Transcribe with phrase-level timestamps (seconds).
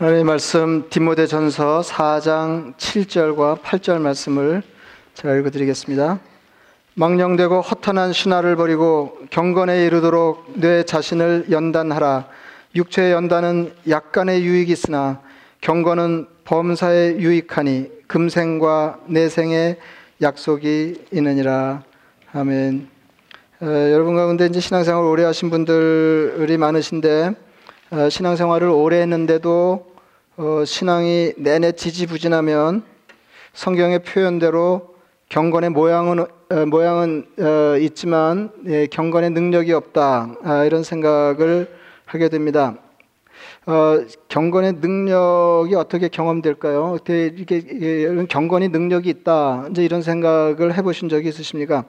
[0.00, 4.62] 하나님의 말씀 디모데전서 4장 7절과 8절 말씀을
[5.12, 6.20] 제가 읽어 드리겠습니다.
[6.94, 12.28] 망령되고 허탄한 신화를 버리고 경건에 이르도록 내 자신을 연단하라.
[12.76, 15.20] 육체의 연단은 약간의 유익이 있으나
[15.60, 19.76] 경건은 범사에 유익하니 금생과 내생의
[20.22, 21.82] 약속이 있느니라.
[22.32, 22.88] 아멘.
[23.60, 27.34] 어, 여러분 가운데 이제 신앙생활 오래 하신 분들이 많으신데
[27.90, 29.89] 어, 신앙생활을 오래 했는데도
[30.36, 32.84] 어, 신앙이 내내 지지부진하면
[33.52, 34.94] 성경의 표현대로
[35.28, 41.68] 경건의 모양은 어, 모양은 어, 있지만 예, 경건의 능력이 없다 아, 이런 생각을
[42.06, 42.76] 하게 됩니다.
[43.66, 46.92] 어, 경건의 능력이 어떻게 경험될까요?
[46.92, 51.84] 어떻게 이게, 이게 경건이 능력이 있다 이제 이런 생각을 해보신 적이 있으십니까?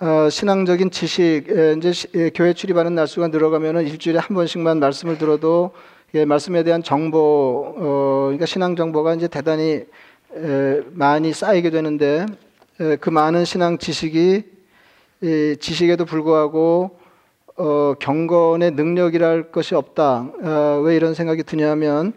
[0.00, 5.18] 어, 신앙적인 지식, 예, 이제 시, 예, 교회 출입하는 날수가 늘어가면은 일주일에 한 번씩만 말씀을
[5.18, 5.72] 들어도
[6.14, 9.84] 예, 말씀에 대한 정보, 어, 그러니까 신앙 정보가 이제 대단히
[10.34, 12.26] 에, 많이 쌓이게 되는데
[12.80, 14.42] 에, 그 많은 신앙 지식이
[15.22, 16.98] 이 지식에도 불구하고
[17.56, 20.30] 어, 경건의 능력이랄 것이 없다.
[20.42, 22.12] 어, 왜 이런 생각이 드냐면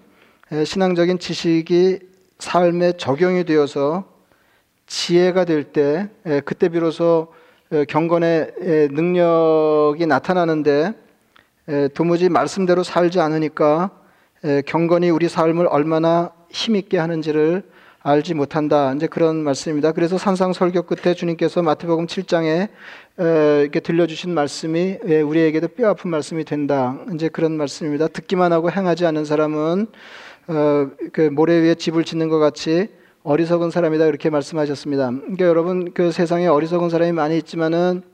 [0.51, 1.99] 에, 신앙적인 지식이
[2.39, 4.05] 삶에 적용이 되어서
[4.87, 6.09] 지혜가 될 때
[6.45, 7.27] 그때 비로소
[7.87, 10.93] 경건의 능력이 나타나는데
[11.93, 13.91] 도무지 말씀대로 살지 않으니까
[14.65, 17.63] 경건이 우리 삶을 얼마나 힘있게 하는지를
[18.05, 18.93] 알지 못한다.
[18.93, 19.93] 이제 그런 말씀입니다.
[19.93, 22.67] 그래서 산상 설교 끝에 주님께서 마태복음 7장에
[23.61, 26.99] 이렇게 들려주신 말씀이 우리에게도 뼈 아픈 말씀이 된다.
[27.13, 28.09] 이제 그런 말씀입니다.
[28.09, 29.87] 듣기만 하고 행하지 않는 사람은
[30.47, 32.89] 어, 그 모래 위에 집을 짓는 것 같이
[33.23, 35.09] 어리석은 사람이다 이렇게 말씀하셨습니다.
[35.11, 38.12] 그러니까 여러분 그 세상에 어리석은 사람이 많이 있지만은 어,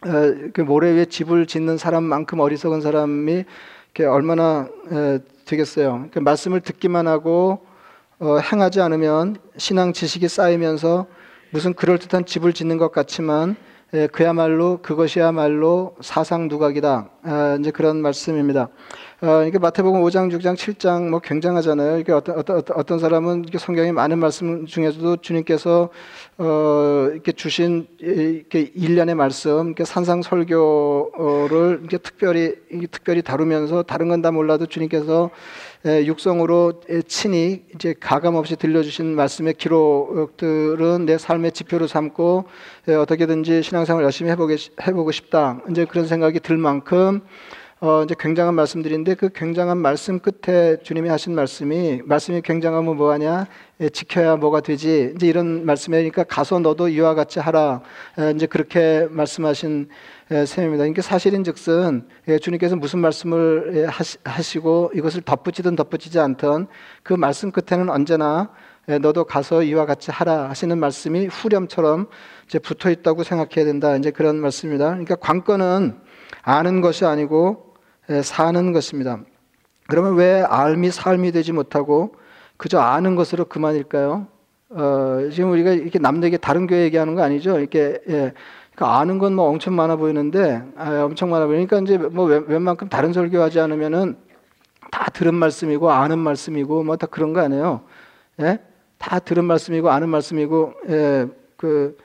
[0.00, 3.44] 그 모래 위에 집을 짓는 사람만큼 어리석은 사람이
[4.08, 4.68] 얼마나
[5.44, 6.08] 되겠어요.
[6.12, 7.66] 그 말씀을 듣기만 하고
[8.18, 11.06] 어, 행하지 않으면 신앙 지식이 쌓이면서
[11.50, 13.56] 무슨 그럴듯한 집을 짓는 것 같지만
[14.12, 17.10] 그야말로 그것이야말로 사상 누각이다.
[17.24, 18.68] 아, 이제 그런 말씀입니다.
[19.22, 21.98] 어, 이게 마태복음 5장, 6장, 7장 뭐 굉장하잖아요.
[21.98, 25.90] 이게 어떤 어떤 어떤 사람은 이게 성경의 많은 말씀 중에서도 주님께서
[26.38, 32.54] 어, 이렇게 주신 이렇게 일련의 말씀, 이렇게 산상 설교를 이렇게 특별히
[32.92, 35.30] 특별히 다루면서 다른 건 다 몰라도 주님께서
[35.84, 42.44] 육성으로 친히 이제 가감 없이 들려주신 말씀의 기록들은 내 삶의 지표로 삼고
[43.00, 45.60] 어떻게든지 신앙생활 열심히 해보게, 해보고 싶다.
[45.70, 47.22] 이제 그런 생각이 들 만큼
[47.82, 53.46] 어, 이제 굉장한 말씀들인데 그 굉장한 말씀 끝에 주님이 하신 말씀이 말씀이 굉장하면 뭐하냐?
[53.80, 55.14] 예, 지켜야 뭐가 되지?
[55.16, 57.80] 이제 이런 말씀이니까 가서 너도 이와 같이 하라.
[58.18, 60.82] 에, 이제 그렇게 말씀하신 에, 셈입니다.
[60.82, 63.86] 그러니까 사실인즉슨 예, 주님께서 무슨 말씀을 예,
[64.24, 66.68] 하시고 이것을 덧붙이든 덧붙이지 않든
[67.02, 68.50] 그 말씀 끝에는 언제나
[68.88, 72.06] 예, 너도 가서 이와 같이 하라 하시는 말씀이 후렴처럼
[72.46, 73.96] 이제 붙어 있다고 생각해야 된다.
[73.96, 74.90] 이제 그런 말씀입니다.
[74.90, 75.98] 그러니까 관건은
[76.42, 77.74] 아는 것이 아니고
[78.22, 79.20] 사는 것입니다.
[79.88, 82.14] 그러면 왜 알미 삶이 되지 못하고
[82.56, 84.28] 그저 아는 것으로 그만일까요?
[84.70, 87.58] 어, 지금 우리가 이렇게 남에게 다른 교회 얘기하는 거 아니죠?
[87.58, 88.32] 이렇게 예.
[88.80, 93.12] 그러니까 아는 건 뭐 엄청 많아 보이는데 아, 엄청 많아 보이니까 이제 뭐 웬만큼 다른
[93.12, 94.16] 설교하지 않으면은
[94.90, 97.82] 다 들은 말씀이고 아는 말씀이고 뭐 다 그런 거 아니에요?
[98.40, 98.58] 예?
[98.98, 101.26] 다 들은 말씀이고 아는 말씀이고 예.
[101.58, 101.96] 그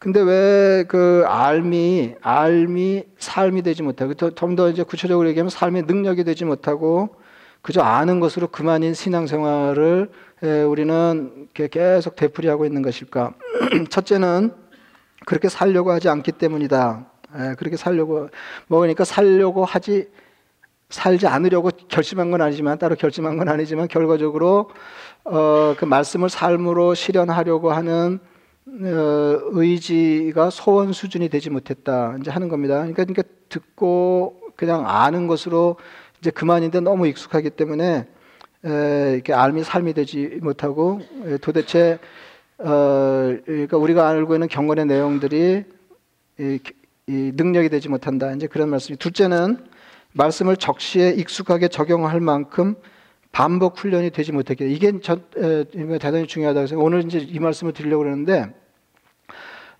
[0.00, 6.24] 근데 왜 그 알미 알미 삶이 되지 못하고 좀 더 이제 구체적으로 얘기하면 삶의 능력이
[6.24, 7.14] 되지 못하고
[7.62, 10.10] 그저 아는 것으로 그만인 신앙생활을
[10.68, 13.32] 우리는 계속 되풀이하고 있는 것일까?
[13.90, 14.65] 첫째는
[15.26, 17.04] 그렇게 살려고 하지 않기 때문이다.
[17.58, 18.30] 그렇게 살려고
[18.68, 20.08] 먹으니까 살려고 하지
[20.88, 24.70] 살지 않으려고 결심한 건 아니지만 따로 결심한 건 아니지만 결과적으로
[25.24, 28.20] 어, 그 말씀을 삶으로 실현하려고 하는
[28.66, 32.76] 어, 의지가 소원 수준이 되지 못했다 이제 하는 겁니다.
[32.76, 35.76] 그러니까, 그러니까 듣고 그냥 아는 것으로
[36.20, 38.06] 이제 그만인데 너무 익숙하기 때문에
[38.64, 41.98] 에, 이렇게 알미 삶이 되지 못하고 에, 도대체
[42.58, 45.64] 어, 그러니까 우리가 알고 있는 경건의 내용들이
[46.38, 46.58] 이,
[47.06, 48.32] 이 능력이 되지 못한다.
[48.32, 49.58] 이제 그런 말씀이 둘째는
[50.12, 52.74] 말씀을 적시에 익숙하게 적용할 만큼
[53.32, 55.64] 반복 훈련이 되지 못했기 이게 저, 에,
[55.98, 58.50] 대단히 중요하다고 해서 오늘 이제 이 말씀을 드리려고 그러는데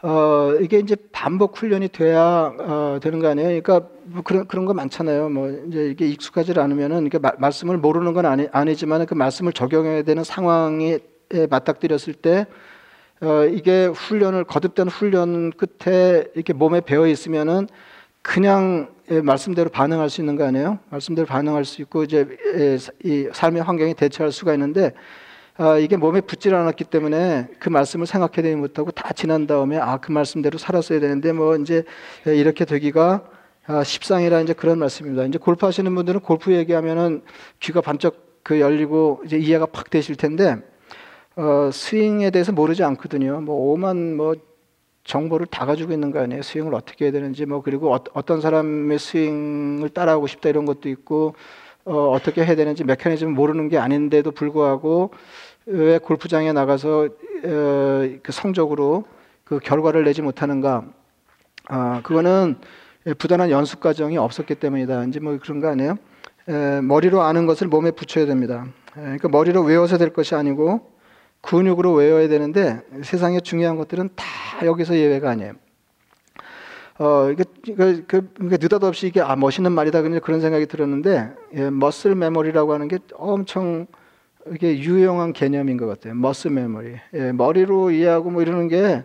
[0.02, 3.62] 어, 이게 이제 반복 훈련이 돼야 어, 되는 거 아니에요?
[3.62, 5.30] 그러니까 뭐 그런 그런 거 많잖아요.
[5.30, 10.22] 뭐 이제 이게 익숙하지 않으면은 이게 말씀을 모르는 건 아니, 아니지만 그 말씀을 적용해야 되는
[10.22, 10.98] 상황에
[11.50, 12.46] 맞닥뜨렸을 때
[13.20, 17.66] 어, 이게 훈련을 거듭된 훈련 끝에 이렇게 몸에 배어 있으면은
[18.22, 20.80] 그냥 예, 말씀대로 반응할 수 있는 거 아니에요?
[20.90, 22.26] 말씀대로 반응할 수 있고 이제
[22.56, 24.92] 예, 이 삶의 환경에 대처할 수가 있는데
[25.56, 30.12] 아, 이게 몸에 붙질 않았기 때문에 그 말씀을 생각해내지 못하고 다 지난 다음에 아 그
[30.12, 31.84] 말씀대로 살았어야 되는데 뭐 이제
[32.26, 33.24] 예, 이렇게 되기가
[33.68, 35.24] 아, 십상이라 이제 그런 말씀입니다.
[35.24, 37.22] 이제 골프 하시는 분들은 골프 얘기하면은
[37.60, 40.56] 귀가 반짝 그 열리고 이제 이해가 팍 되실 텐데
[41.36, 43.42] 어, 스윙에 대해서 모르지 않거든요.
[43.42, 44.34] 뭐 오만 뭐
[45.04, 46.40] 정보를 다 가지고 있는 거 아니에요.
[46.42, 51.34] 스윙을 어떻게 해야 되는지 뭐 그리고 어, 떤 사람의 스윙을 따라하고 싶다 이런 것도 있고
[51.84, 55.10] 어, 어떻게 해야 되는지 메커니즘 모르는 게 아닌데도 불구하고
[55.66, 57.08] 왜 골프장에 나가서 어,
[58.22, 59.04] 그 성적으로
[59.44, 60.84] 그 결과를 내지 못하는가?
[61.68, 62.56] 아 그거는
[63.18, 65.04] 부단한 연습 과정이 없었기 때문이다.
[65.04, 65.96] 이제 뭐 그런 거 아니에요?
[66.48, 68.66] 에, 머리로 아는 것을 몸에 붙여야 됩니다.
[68.96, 70.95] 에, 그러니까 머리로 외워서 될 것이 아니고
[71.40, 74.24] 근육으로 외워야 되는데 세상에 중요한 것들은 다
[74.64, 75.52] 여기서 예외가 아니에요.
[76.98, 77.44] 어, 이게,
[77.76, 80.00] 그, 그, 그 느닷없이 이게, 아, 멋있는 말이다.
[80.00, 83.86] 그런 생각이 들었는데, 예, 머슬 메모리라고 하는 게 엄청
[84.52, 86.14] 이게 유용한 개념인 것 같아요.
[86.14, 86.96] 머슬 메모리.
[87.14, 89.04] 예, 머리로 이해하고 뭐 이러는 게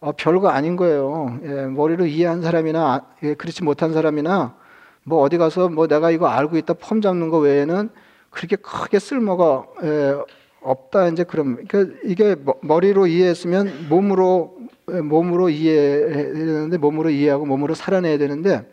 [0.00, 1.38] 어, 별거 아닌 거예요.
[1.44, 4.56] 예, 머리로 이해한 사람이나, 예, 그렇지 못한 사람이나,
[5.04, 7.88] 뭐 어디 가서 뭐 내가 이거 알고 있다 폼 잡는 거 외에는
[8.30, 10.14] 그렇게 크게 쓸모가, 예,
[10.62, 14.56] 없다 이제 그럼 그러니까 이게 머리로 이해했으면 몸으로
[14.86, 18.64] 몸으로 이해해야 되는데 몸으로 이해하고 몸으로 살아내야 되는데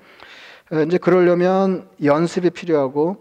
[0.88, 3.18] 이제 그러려면 연습이 필요하고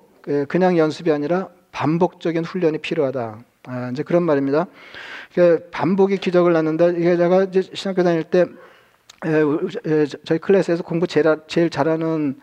[0.49, 3.39] 그냥 연습이 아니라 반복적인 훈련이 필요하다.
[3.67, 4.67] 아, 이제 그런 말입니다.
[5.73, 6.89] 반복이 기적을 낳는다.
[6.89, 8.47] 이게 제가 이제 신학교 다닐 때
[10.25, 12.39] 저희 클래스에서 공부 제일, 제일 잘하는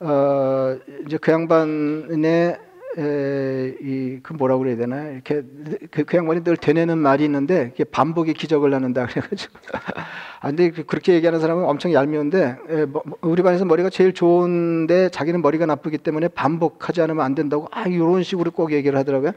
[0.00, 0.76] 어,
[1.06, 2.58] 이제 그 양반의
[2.98, 5.42] 이그 뭐라고 그래야 되나 이렇게
[5.90, 9.52] 그, 그 양반이 늘 되뇌는 말이 있는데 이게 반복이 기적을 낳는다 그래가지고
[10.40, 14.14] 아 근데 그, 그렇게 얘기하는 사람은 엄청 얄미운데 에, 뭐, 뭐, 우리 반에서 머리가 제일
[14.14, 19.32] 좋은데 자기는 머리가 나쁘기 때문에 반복하지 않으면 안 된다고 아 이런 식으로 꼭 얘기를 하더라고요.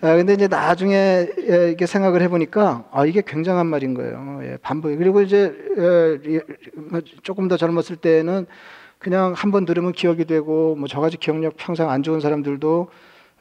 [0.00, 4.40] 아 근데 이제 나중에 에, 이게 생각을 해보니까 아 이게 굉장한 말인 거예요.
[4.44, 6.40] 예, 반복 그리고 이제 에,
[6.74, 8.46] 뭐 조금 더 젊었을 때는
[9.04, 12.88] 그냥 한 번 들으면 기억이 되고 뭐 저같이 기억력 평상 안 좋은 사람들도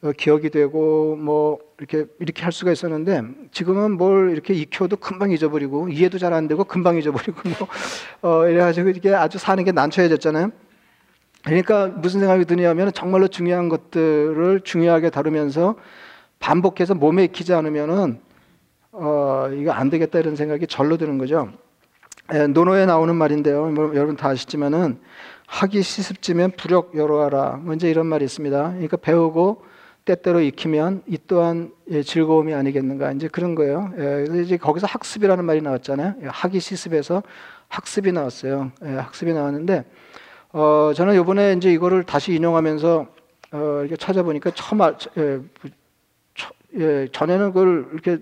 [0.03, 3.23] 어, 기억이 되고 뭐 이렇게 이렇게 할 수가 있었는데
[3.53, 7.41] 지금은 뭘 이렇게 익혀도 금방 잊어버리고 이해도 잘 안 되고 금방 잊어버리고
[8.21, 10.51] 뭐 어 이래가지고 이게 아주 사는 게 난처해졌잖아요.
[11.45, 15.75] 그러니까 무슨 생각이 드냐면 정말로 중요한 것들을 중요하게 다루면서
[16.39, 18.19] 반복해서 몸에 익히지 않으면은
[18.91, 21.49] 어 이거 안 되겠다 이런 생각이 절로 드는 거죠.
[22.33, 23.67] 예, 노노에 나오는 말인데요.
[23.67, 24.99] 뭐, 여러분 다 아시지만은
[25.53, 27.61] 하기 시습지면 부력 여로하라.
[27.63, 28.71] 먼저 이런 말이 있습니다.
[28.71, 29.63] 그러니까 배우고
[30.03, 33.11] 때때로 익히면 이 또한 예, 즐거움이 아니겠는가.
[33.11, 33.91] 이제 그런 거예요.
[33.99, 36.15] 예, 이제 거기서 학습이라는 말이 나왔잖아요.
[36.23, 37.21] 예, 하기 시습에서
[37.67, 38.71] 학습이 나왔어요.
[38.81, 39.85] 학습이 나왔는데
[40.53, 43.07] 어, 저는 이번에 이제 이거를 다시 인용하면서
[43.51, 45.39] 어, 이렇게 찾아보니까 처음 알, 예,
[46.79, 48.17] 예, 전에는 그걸 이렇게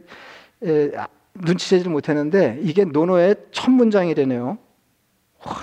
[0.66, 0.92] 예,
[1.36, 4.58] 눈치채지 못했는데 이게 논어의 첫 문장이 되네요.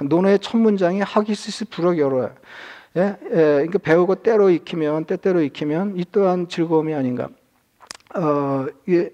[0.04, 2.32] 논어의 첫 문장이 하기시스 불어 열어요.
[2.96, 3.16] 예?
[3.24, 7.28] 예, 그러니까 배우고 때로 익히면 때때로 익히면 이 또한 즐거움이 아닌가.
[8.14, 9.12] 어, 이게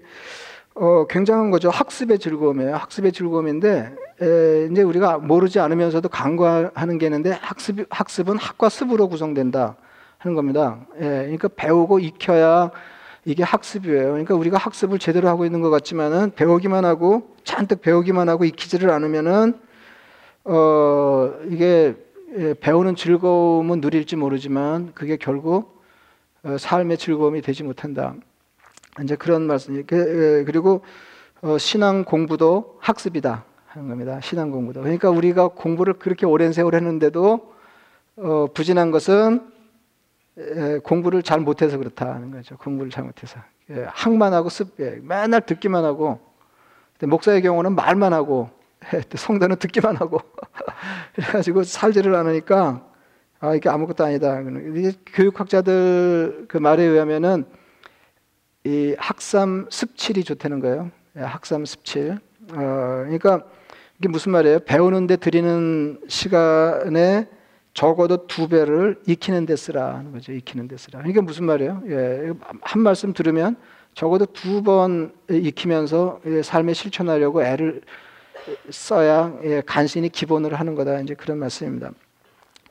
[0.73, 1.69] 어, 굉장한 거죠.
[1.69, 2.75] 학습의 즐거움이에요.
[2.75, 9.75] 학습의 즐거움인데 에, 이제 우리가 모르지 않으면서도 간과하는 게 있는데 학습 학습은 학과 습으로 구성된다
[10.17, 10.79] 하는 겁니다.
[10.97, 12.71] 예, 그러니까 배우고 익혀야
[13.25, 14.11] 이게 학습이에요.
[14.11, 19.59] 그러니까 우리가 학습을 제대로 하고 있는 것 같지만은 배우기만 하고 잔뜩 배우기만 하고 익히지를 않으면은
[20.45, 21.95] 어, 이게
[22.37, 25.81] 예, 배우는 즐거움은 누릴지 모르지만 그게 결국
[26.43, 28.13] 어, 삶의 즐거움이 되지 못한다.
[29.03, 29.83] 이제 그런 말씀.
[29.85, 30.81] 그, 예, 그리고
[31.41, 34.19] 어, 신앙 공부도 학습이다 하는 겁니다.
[34.21, 34.81] 신앙 공부도.
[34.81, 37.53] 그러니까 우리가 공부를 그렇게 오랜 세월 했는데도
[38.17, 39.51] 어, 부진한 것은
[40.37, 42.55] 예, 공부를 잘 못해서 그렇다는 거죠.
[42.57, 43.39] 공부를 잘 못해서.
[43.87, 46.19] 학만 하고 습, 맨날 듣기만 하고
[47.01, 48.51] 목사의 경우는 말만 하고
[49.15, 50.19] 성도는 듣기만 하고
[51.15, 52.85] 그래가지고 살지를 않으니까
[53.39, 54.41] 아 이게 아무것도 아니다.
[55.07, 57.45] 교육학자들 그 말에 의하면은
[58.63, 60.89] 이 학삼 습칠이 좋다는 거예요.
[61.17, 62.17] 예, 학삼 습칠.
[62.51, 63.43] 어, 그러니까
[63.99, 64.59] 이게 무슨 말이에요?
[64.61, 67.27] 배우는데 들이는 시간에
[67.73, 70.31] 적어도 두 배를 익히는 데 쓰라 하는 거죠.
[70.31, 71.03] 익히는 데 쓰라.
[71.05, 71.83] 이게 무슨 말이에요?
[71.89, 73.55] 예, 한 말씀 들으면
[73.93, 77.81] 적어도 두 번 익히면서 삶에 실천하려고 애를
[78.69, 80.99] 써야 예, 간신히 기본으로 하는 거다.
[81.01, 81.91] 이제 그런 말씀입니다.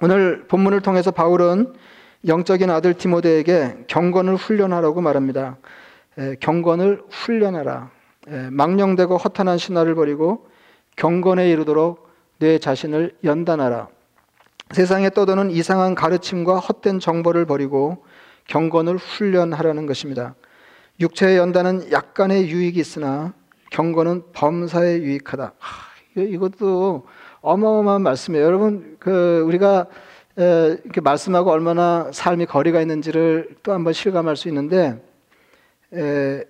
[0.00, 1.74] 오늘 본문을 통해서 바울은
[2.26, 5.56] 영적인 아들 디모데에게 경건을 훈련하라고 말합니다.
[6.18, 7.90] 예, 경건을 훈련하라.
[8.30, 10.46] 예, 망령되고 허탄한 신화를 버리고
[10.96, 13.88] 경건에 이르도록 내 자신을 연단하라.
[14.70, 18.04] 세상에 떠도는 이상한 가르침과 헛된 정보를 버리고
[18.46, 20.34] 경건을 훈련하라는 것입니다.
[21.00, 23.32] 육체의 연단은 약간의 유익이 있으나
[23.74, 25.52] 경건은 범사에 유익하다.
[25.58, 27.04] 하, 이것도
[27.40, 28.44] 어마어마한 말씀이에요.
[28.44, 29.86] 여러분, 그 우리가
[30.38, 35.02] 에, 이렇게 말씀하고 얼마나 삶이 거리가 있는지를 또 한번 실감할 수 있는데
[35.92, 36.44] 에,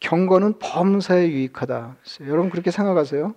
[0.00, 1.96] 경건은 범사에 유익하다.
[2.22, 3.34] 여러분 그렇게 생각하세요?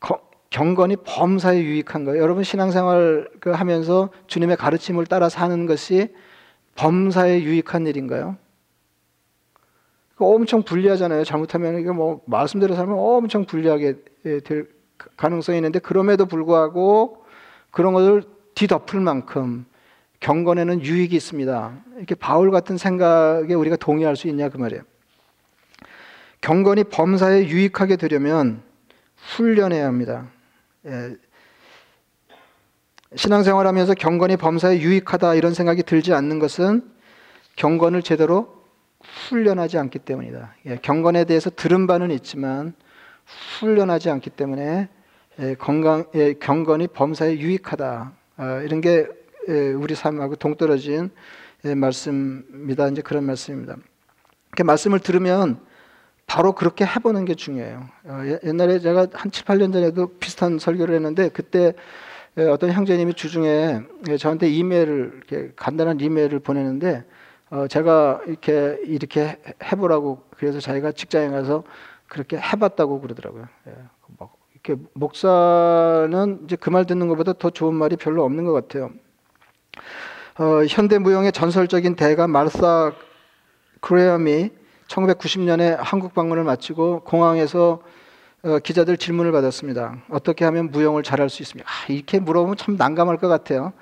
[0.00, 2.22] 거, 경건이 범사에 유익한 거예요.
[2.22, 6.14] 여러분 신앙생활 그 하면서 주님의 가르침을 따라 사는 것이
[6.76, 8.38] 범사에 유익한 일인가요?
[10.18, 11.24] 엄청 불리하잖아요.
[11.24, 13.96] 잘못하면 이게 뭐 말씀대로 살면 엄청 불리하게
[14.44, 14.68] 될
[15.16, 17.24] 가능성이 있는데 그럼에도 불구하고
[17.70, 18.22] 그런 것을
[18.54, 19.66] 뒤덮을 만큼
[20.20, 21.72] 경건에는 유익이 있습니다.
[21.96, 24.82] 이렇게 바울 같은 생각에 우리가 동의할 수 있냐 그 말이에요.
[26.40, 28.62] 경건이 범사에 유익하게 되려면
[29.16, 30.28] 훈련해야 합니다.
[30.86, 31.16] 예.
[33.14, 36.90] 신앙생활하면서 경건이 범사에 유익하다 이런 생각이 들지 않는 것은
[37.56, 38.55] 경건을 제대로
[39.28, 40.54] 훈련하지 않기 때문이다.
[40.66, 40.76] 예.
[40.82, 42.74] 경건에 대해서 들은 바는 있지만
[43.58, 44.88] 훈련하지 않기 때문에
[45.38, 48.12] 예, 건강, 예, 경건이 범사에 유익하다.
[48.36, 49.06] 아, 이런 게
[49.48, 51.10] 예, 우리 삶하고 동떨어진
[51.64, 52.88] 예, 말씀입니다.
[52.88, 53.76] 이제 그런 말씀입니다.
[54.48, 55.60] 이렇게 말씀을 들으면
[56.26, 57.88] 바로 그렇게 해보는 게 중요해요.
[58.04, 61.74] 어, 옛날에 제가 한 7, 8년 전에도 비슷한 설교를 했는데 그때
[62.50, 63.80] 어떤 형제님이 주중에
[64.18, 65.22] 저한테 이메일을
[65.56, 67.04] 간단한 이메일을 보내는데
[67.50, 71.62] 어, 제가 이렇게 이렇게 해보라고 그래서 자기가 직장에 가서
[72.08, 73.46] 그렇게 해봤다고 그러더라고요.
[73.68, 73.72] 예,
[74.52, 78.90] 이렇게 목사는 이제 그 말 듣는 것보다 더 좋은 말이 별로 없는 것 같아요.
[80.38, 82.92] 어, 현대 무용의 전설적인 대가 마르사
[83.80, 84.50] 크레엄이
[84.88, 87.80] 1990년에 한국 방문을 마치고 공항에서
[88.42, 90.02] 어, 기자들 질문을 받았습니다.
[90.10, 91.68] 어떻게 하면 무용을 잘할 수 있습니까?
[91.70, 93.72] 아, 이렇게 물어보면 참 난감할 것 같아요.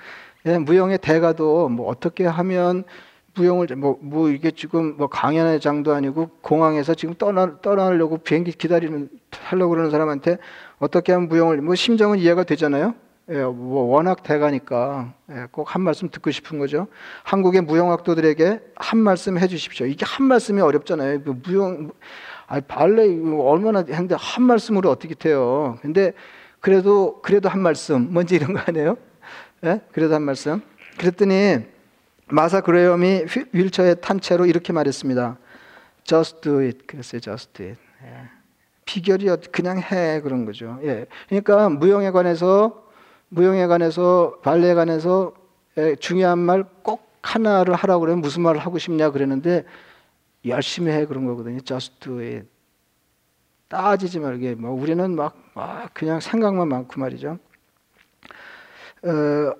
[0.47, 2.85] 예, 무용의 대가도 뭐 어떻게 하면
[3.35, 9.71] 무용을 뭐, 뭐 이게 지금 뭐 강연회장도 아니고 공항에서 지금 떠나 떠나려고 비행기 기다리는 하려고
[9.71, 10.38] 그러는 사람한테
[10.79, 12.95] 어떻게 하면 무용을 뭐 심정은 이해가 되잖아요.
[13.31, 16.88] 예, 뭐 워낙 대가니까 예, 꼭 한 말씀 듣고 싶은 거죠.
[17.23, 19.87] 한국의 무용학도들에게 한 말씀 해주십시오.
[19.87, 21.23] 이게 한 말씀이 어렵잖아요.
[21.23, 21.91] 그 무용
[22.47, 23.05] 아 발레
[23.41, 25.79] 얼마나 했는데 한 말씀으로 어떻게 돼요?
[25.81, 26.12] 근데
[26.61, 28.97] 그래도 그래도 한 말씀 뭔지 이런 거 아니에요?
[29.64, 29.81] 예?
[29.93, 30.61] 그래도 한 말씀.
[30.99, 31.74] 그랬더니
[32.35, 33.25] 마사 그레엄이
[33.55, 35.38] 휠체어에 탄 채로 이렇게 말했습니다.
[36.05, 36.87] Just do it.
[36.87, 37.21] 그랬어요.
[37.21, 37.81] Just do it.
[38.03, 38.29] 예.
[38.85, 40.79] 비결이 그냥 해 그런 거죠.
[40.83, 41.07] 예.
[41.29, 42.85] 그러니까 무용에 관해서
[43.29, 45.33] 무용에 관해서 발레에 관해서
[45.76, 49.64] 예, 중요한 말 꼭 하나를 하라고 그러면 무슨 말을 하고 싶냐 그랬는데
[50.47, 51.59] 열심히 해 그런 거거든요.
[51.61, 52.47] Just do it.
[53.69, 54.55] 따지지 말게.
[54.55, 57.38] 뭐 우리는 막, 막 그냥 생각만 많고 말이죠.
[59.05, 59.53] 어,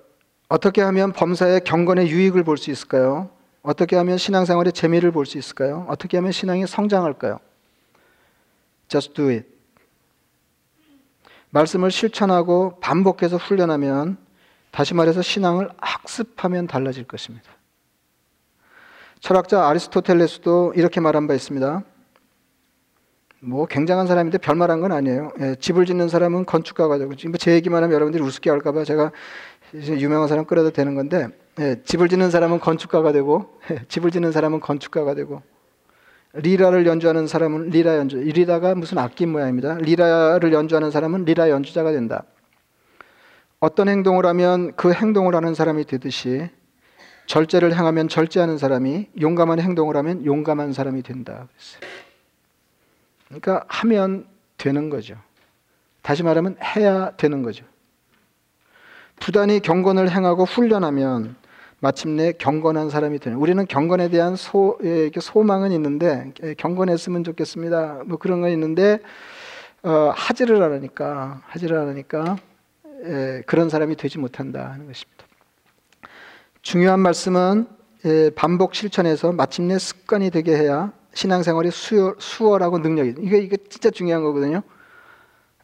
[0.47, 3.29] 어떻게 하면 범사의 경건의 유익을 볼 수 있을까요?
[3.63, 5.85] 어떻게 하면 신앙생활의 재미를 볼 수 있을까요?
[5.89, 7.39] 어떻게 하면 신앙이 성장할까요?
[8.87, 9.47] Just do it.
[11.49, 14.17] 말씀을 실천하고 반복해서 훈련하면
[14.71, 17.49] 다시 말해서 신앙을 학습하면 달라질 것입니다.
[19.19, 21.83] 철학자 아리스토텔레스도 이렇게 말한 바 있습니다.
[23.39, 25.31] 뭐 굉장한 사람인데 별말한 건 아니에요.
[25.39, 29.11] 예, 집을 짓는 사람은 건축가가 되고 지금 제 얘기만 하면 여러분들이 우습게 할까봐 제가
[29.73, 31.27] 유명한 사람 끌어도 되는 건데
[31.59, 35.41] 예, 집을 짓는 사람은 건축가가 되고 예, 집을 짓는 사람은 건축가가 되고
[36.35, 38.17] 리라를 연주하는 사람은 리라 연주.
[38.17, 39.75] 리라가 무슨 악기 모양입니다.
[39.75, 42.23] 리라를 연주하는 사람은 리라 연주자가 된다.
[43.59, 46.49] 어떤 행동을 하면 그 행동을 하는 사람이 되듯이
[47.25, 51.47] 절제를 행하면 절제하는 사람이 용감한 행동을 하면 용감한 사람이 된다.
[53.27, 55.15] 그러니까 하면 되는 거죠.
[56.01, 57.65] 다시 말하면 해야 되는 거죠.
[59.19, 61.35] 부단히 경건을 행하고 훈련하면
[61.79, 63.37] 마침내 경건한 사람이 되는.
[63.37, 68.03] 우리는 경건에 대한 소, 예, 소망은 있는데 경건했으면 좋겠습니다.
[68.05, 68.99] 뭐 그런 건 있는데
[69.83, 72.37] 어, 하지를 않으니까 하지를 않으니까
[73.05, 75.25] 예, 그런 사람이 되지 못한다 하는 것입니다.
[76.61, 77.67] 중요한 말씀은
[78.05, 83.15] 예, 반복 실천해서 마침내 습관이 되게 해야 신앙생활이 수월, 수월하고 능력이.
[83.19, 84.61] 이게 이게 진짜 중요한 거거든요.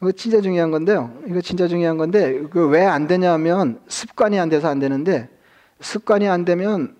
[0.01, 1.15] 이거 진짜 중요한 건데요.
[1.27, 5.29] 이거 진짜 중요한 건데 왜 안 되냐면 습관이 안 돼서 안 되는데
[5.79, 6.95] 습관이 안 되면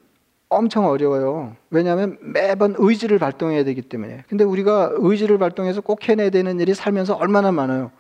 [0.50, 1.56] 엄청 어려워요.
[1.70, 4.24] 왜냐하면 매번 의지를 발동해야 되기 때문에.
[4.28, 7.92] 근데 우리가 의지를 발동해서 꼭 해내야 되는 일이 살면서 얼마나 많아요.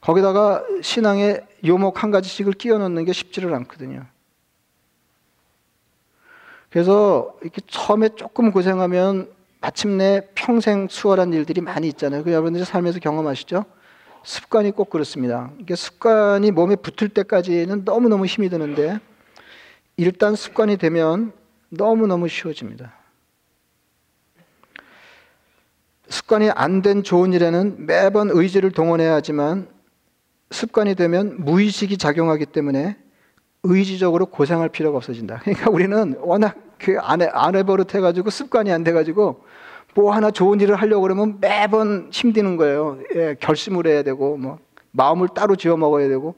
[0.00, 4.04] 거기다가 신앙에 요목 한 가지씩을 끼워 넣는 게 쉽지를 않거든요.
[6.70, 9.30] 그래서 이렇게 처음에 조금 고생하면
[9.60, 12.22] 마침내 평생 수월한 일들이 많이 있잖아요.
[12.22, 13.64] 그 여러분들이 삶에서 경험하시죠?
[14.22, 15.50] 습관이 꼭 그렇습니다.
[15.58, 18.98] 이게 습관이 몸에 붙을 때까지는 너무너무 힘이 드는데
[19.96, 21.32] 일단 습관이 되면
[21.70, 22.94] 너무너무 쉬워집니다.
[26.08, 29.68] 습관이 안 된 좋은 일에는 매번 의지를 동원해야 하지만
[30.50, 32.96] 습관이 되면 무의식이 작용하기 때문에
[33.62, 35.40] 의지적으로 고생할 필요가 없어진다.
[35.44, 39.44] 그러니까 우리는 워낙 그안 해, 버릇 해가지고 습관이 안 돼가지고
[39.98, 43.00] 뭐 하나 좋은 일을 하려고 그러면 매번 힘드는 거예요.
[43.16, 44.60] 예, 결심을 해야 되고, 뭐,
[44.92, 46.36] 마음을 따로 지어 먹어야 되고.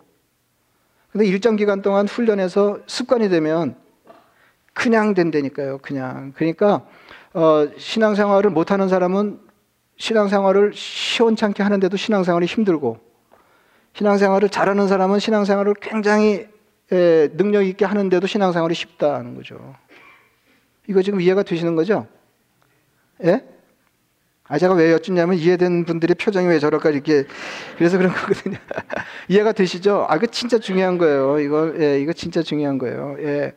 [1.13, 3.77] 근데 일정 기간 동안 훈련해서 습관이 되면
[4.73, 5.77] 그냥 된다니까요.
[5.83, 6.33] 그냥.
[6.37, 6.87] 그러니까,
[7.35, 9.41] 어, 신앙생활을 못하는 사람은
[9.99, 12.99] 신앙생활을 시원찮게 하는데도 신앙생활이 힘들고,
[13.93, 16.49] 신앙생활을 잘하는 사람은 신앙생활을 굉장히
[16.93, 19.77] 예, 능력 있게 하는데도 신앙생활이 쉽다는 거죠.
[20.89, 22.07] 이거 지금 이해가 되시는 거죠?
[23.25, 23.45] 예?
[24.45, 27.25] 아, 제가 왜 여쭙냐면 이해된 분들의 표정이 왜 저럴까 이렇게
[27.79, 28.59] 그래서 그런 거거든요.
[29.29, 30.07] 이해가 되시죠?
[30.09, 31.39] 아, 그 진짜 중요한 거예요.
[31.39, 33.17] 이거, 예, 이거 진짜 중요한 거예요.
[33.21, 33.53] 예,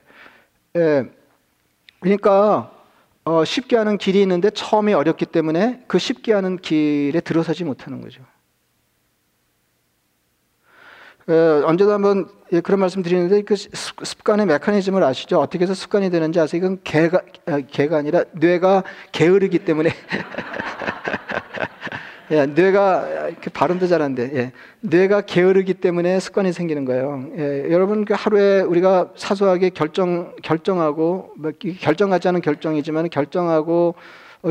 [0.76, 1.06] 예.
[2.00, 2.72] 그러니까
[3.26, 8.22] 어, 쉽게 하는 길이 있는데 처음이 어렵기 때문에 그 쉽게 하는 길에 들어서지 못하는 거죠.
[11.28, 15.40] 어, 언제도 한번 예, 그런 말씀 드리는데 그 습관의 메커니즘을 아시죠?
[15.40, 16.60] 어떻게 해서 습관이 되는지 아세요?
[16.60, 19.92] 이건 개가 아, 개가 아니라 뇌가 게으르기 때문에
[22.32, 24.52] 예, 뇌가 이렇게 발음도 잘한데 예,
[24.82, 27.26] 뇌가 게으르기 때문에 습관이 생기는 거예요.
[27.38, 33.96] 예, 여러분 그 하루에 우리가 사소하게 결정 결정하고 뭐, 결정하지 않은 결정이지만 결정하고 어,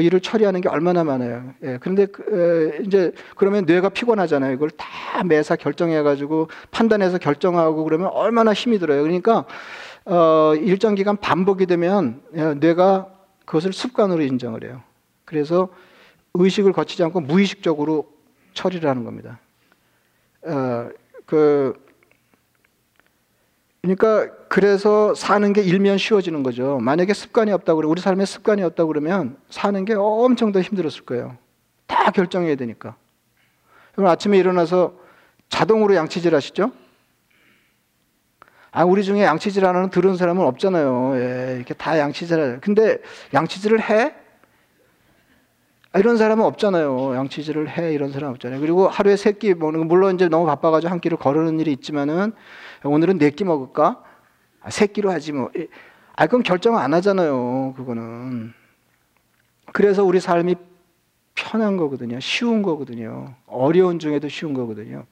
[0.00, 1.52] 일을 처리하는 게 얼마나 많아요.
[1.62, 4.52] 예, 그런데 그, 에, 이제 그러면 뇌가 피곤하잖아요.
[4.52, 9.02] 이걸 다 매사 결정해가지고 판단해서 결정하고 그러면 얼마나 힘이 들어요.
[9.02, 9.44] 그러니까
[10.04, 13.08] 어, 일정 기간 반복이 되면 예, 뇌가
[13.44, 14.82] 그것을 습관으로 인정을 해요.
[15.26, 15.68] 그래서
[16.34, 18.10] 의식을 거치지 않고 무의식적으로
[18.54, 19.40] 처리를 하는 겁니다.
[20.42, 20.88] 어,
[21.26, 21.74] 그
[23.82, 26.78] 그러니까 그래서 사는 게 일면 쉬워지는 거죠.
[26.80, 31.36] 만약에 습관이 없다고 그래, 우리 삶에 습관이 없다고 그러면 사는 게 엄청 더 힘들었을 거예요.
[31.88, 32.94] 다 결정해야 되니까.
[33.94, 34.94] 그럼 아침에 일어나서
[35.48, 36.70] 자동으로 양치질 하시죠?
[38.70, 41.14] 아, 우리 중에 양치질 하는 들은 사람은 없잖아요.
[41.16, 42.98] 예, 이렇게 다 양치질 을 근데
[43.34, 44.14] 양치질을 해?
[45.92, 47.16] 아, 이런 사람은 없잖아요.
[47.16, 48.60] 양치질을 해 이런 사람 없잖아요.
[48.60, 52.32] 그리고 하루에 세 끼 먹는 물론 이제 너무 바빠가지고 한 끼를 거르는 일이 있지만은
[52.84, 54.02] 오늘은 네 끼 먹을까?
[54.60, 55.50] 아, 세 끼로 하지 뭐.
[56.16, 57.74] 아 그럼 결정 안 하잖아요.
[57.76, 58.52] 그거는.
[59.72, 60.56] 그래서 우리 삶이
[61.34, 62.20] 편한 거거든요.
[62.20, 63.34] 쉬운 거거든요.
[63.46, 65.04] 어려운 중에도 쉬운 거거든요.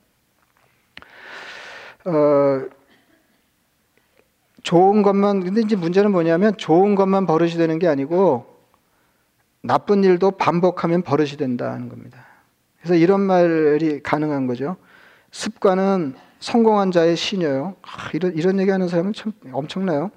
[2.04, 2.62] 어,
[4.62, 8.46] 좋은 것만 근데 이제 문제는 뭐냐면 좋은 것만 버릇이 되는 게 아니고
[9.62, 12.26] 나쁜 일도 반복하면 버릇이 된다는 겁니다.
[12.78, 14.76] 그래서 이런 말이 가능한 거죠.
[15.30, 17.76] 습관은 성공한 자의 신여요.
[17.83, 20.11] 아, 이런, 이런 얘기 하는 사람은 참 엄청나요.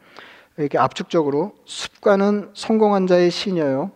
[0.57, 3.91] 이렇게 압축적으로 습관은 성공한 자의 신여요.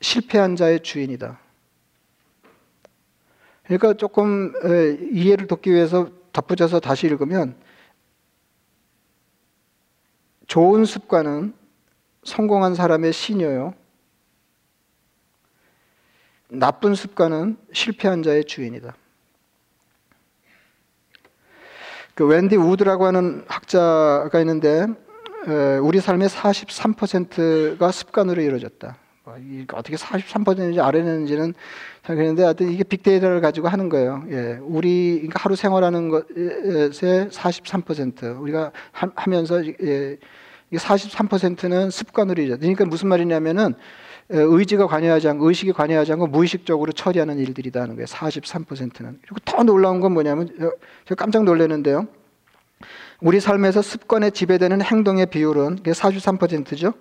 [0.00, 1.38] 실패한 자의 주인이다.
[3.64, 4.52] 그러니까 조금
[5.12, 7.56] 이해를 돕기 위해서 덧붙여서 다시 읽으면
[10.46, 11.54] 좋은 습관은
[12.24, 13.74] 성공한 사람의 신여요.
[16.48, 18.94] 나쁜 습관은 실패한 자의 주인이다.
[22.16, 24.86] 그 웬디 우드라고 하는 학자가 있는데
[25.82, 28.96] 우리 삶의 43%가 습관으로 이루어졌다.
[29.24, 29.34] 뭐
[29.74, 31.52] 어떻게 43%인지 알아내는지는
[32.06, 34.24] 잘 그랬는데 하여튼 이게 빅데이터를 가지고 하는 거예요.
[34.30, 36.24] 예, 우리 그러니까 하루 생활하는 것의
[37.28, 40.16] 43% 우리가 하 면서 예,
[40.72, 42.62] 43%는 습관으로 이루어졌다.
[42.62, 43.74] 그러니까 무슨 말이냐면은
[44.28, 48.06] 의지가 관여하지 않고 의식이 관여하지 않고 무의식적으로 처리하는 일들이다 하는 거예요.
[48.06, 49.20] 43%는.
[49.22, 50.48] 그리고 더 놀라운 건 뭐냐면
[51.04, 52.08] 제가 깜짝 놀랐는데요.
[53.20, 56.94] 우리 삶에서 습관에 지배되는 행동의 비율은 43%죠.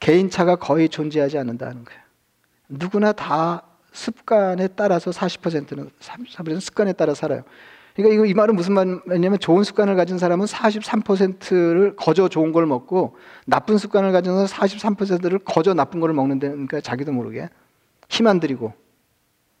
[0.00, 2.00] 개인차가 거의 존재하지 않는다는 거예요.
[2.68, 7.42] 누구나 다 습관에 따라서 40%는 33%는 습관에 따라 살아요.
[8.02, 13.16] 그러니까 이거 이 말은 무슨 말이냐면 좋은 습관을 가진 사람은 43%를 거저 좋은 걸 먹고
[13.46, 17.48] 나쁜 습관을 가진 사람은 43%를 거저 나쁜 걸 먹는다니까 그러니까 자기도 모르게
[18.08, 18.72] 힘 안 들이고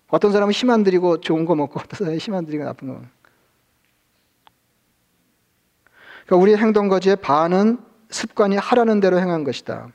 [0.08, 2.94] 어떤 사람은 힘 안 들이고 좋은 거 먹고 어떤 사람은 힘 안 들이고 나쁜 거
[2.94, 3.06] 먹고
[6.26, 7.78] 그러니까 우리의 행동 거지의 반은
[8.10, 9.88] 습관이 하라는 대로 행한 것이다.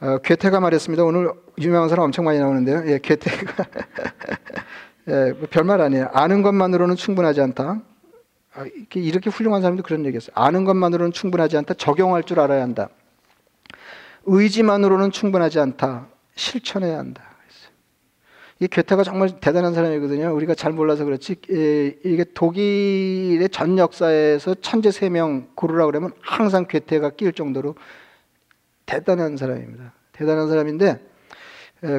[0.00, 1.04] 어, 괴테가 말했습니다.
[1.04, 2.82] 오늘 유명한 사람 엄청 많이 나오는데요.
[2.86, 3.64] 예, 괴테가
[5.08, 6.08] 예, 뭐 별말 아니에요.
[6.12, 7.82] 아는 것만으로는 충분하지 않다.
[8.54, 10.32] 아, 이렇게, 훌륭한 사람도 그런 얘기했어요.
[10.34, 11.74] 아는 것만으로는 충분하지 않다.
[11.74, 12.88] 적용할 줄 알아야 한다.
[14.24, 16.06] 의지만으로는 충분하지 않다.
[16.34, 17.24] 실천해야 한다.
[18.60, 20.32] 이 괴테가 정말 대단한 사람이거든요.
[20.36, 21.34] 우리가 잘 몰라서 그렇지
[22.04, 27.74] 이게 독일의 전 역사에서 천재 세 명 고르라 그러면 항상 괴테가 끼일 정도로
[28.86, 29.92] 대단한 사람입니다.
[30.12, 31.00] 대단한 사람인데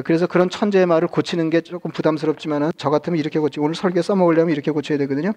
[0.04, 4.50] 그래서 그런 천재의 말을 고치는 게 조금 부담스럽지만 저 같으면 이렇게 고치 오늘 설계 써먹으려면
[4.50, 5.32] 이렇게 고쳐야 되거든요.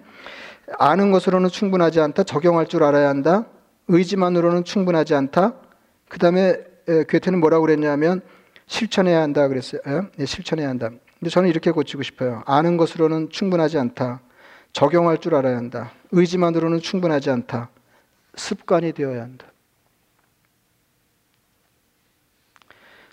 [0.78, 2.22] 아는 것으로는 충분하지 않다.
[2.22, 3.44] 적용할 줄 알아야 한다.
[3.88, 5.54] 의지만으로는 충분하지 않다.
[6.08, 6.56] 그 다음에
[6.86, 8.22] 괴테는 뭐라고 그랬냐면
[8.66, 9.82] 실천해야 한다 그랬어요.
[10.16, 10.88] 네, 실천해야 한다.
[11.18, 12.42] 근데 저는 이렇게 고치고 싶어요.
[12.46, 14.20] 아는 것으로는 충분하지 않다.
[14.72, 15.92] 적용할 줄 알아야 한다.
[16.12, 17.68] 의지만으로는 충분하지 않다.
[18.34, 19.46] 습관이 되어야 한다.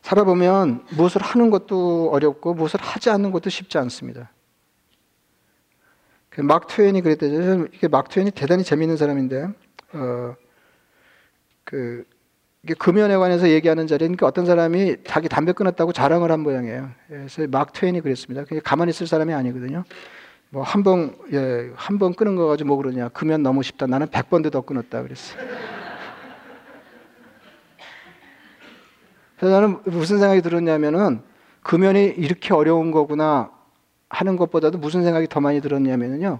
[0.06, 4.30] 살아보면 무엇을 하는 것도 어렵고 무엇을 하지 않는 것도 쉽지 않습니다.
[6.30, 7.68] 그막 트웬이 그랬대죠.
[7.74, 9.48] 이게 막 트웬이 대단히 재미있는 사람인데,
[9.94, 10.36] 어,
[11.64, 12.04] 그,
[12.78, 16.90] 금연에 관해서 얘기하는 자리니까 그러니까 어떤 사람이 자기 담배 끊었다고 자랑을 한 모양이에요.
[17.08, 18.44] 그래서 막 트웬이 그랬습니다.
[18.64, 19.84] 가만히 있을 사람이 아니거든요.
[20.52, 23.10] 뭐 한 번, 예, 한 번 끊은 거 가지고 뭐 그러냐.
[23.10, 23.88] 금연 너무 쉽다.
[23.88, 25.02] 나는 백 번도 더 끊었다.
[25.02, 25.42] 그랬어요.
[29.46, 31.22] 그래서 나는 무슨 생각이 들었냐면은
[31.62, 33.52] 금연이 이렇게 어려운 거구나
[34.10, 36.40] 하는 것보다도 무슨 생각이 더 많이 들었냐면요.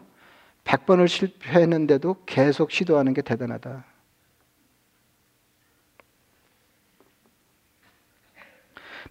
[0.64, 3.86] 100번을 실패했는데도 계속 시도하는 게 대단하다.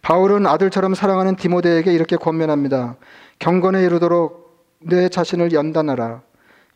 [0.02, 2.96] 바울은 아들처럼 사랑하는 디모데에게 이렇게 권면합니다.
[3.38, 6.20] 경건에 이르도록 내 자신을 연단하라.